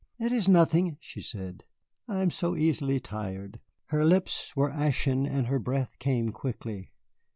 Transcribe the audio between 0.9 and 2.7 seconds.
she said; "I am so